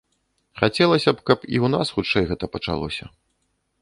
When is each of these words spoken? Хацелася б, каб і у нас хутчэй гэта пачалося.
Хацелася 0.61 1.13
б, 1.19 1.25
каб 1.31 1.39
і 1.57 1.61
у 1.67 1.71
нас 1.75 1.93
хутчэй 1.99 2.25
гэта 2.33 2.45
пачалося. 2.57 3.05